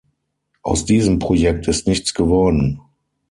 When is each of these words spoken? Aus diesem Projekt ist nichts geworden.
Aus 0.63 0.85
diesem 0.85 1.19
Projekt 1.19 1.67
ist 1.67 1.85
nichts 1.85 2.15
geworden. 2.15 2.81